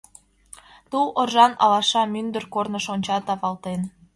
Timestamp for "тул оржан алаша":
0.89-2.03